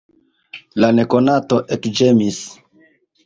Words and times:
La 0.85 0.89
nekonato 0.99 1.59
ekĝemis. 1.77 2.39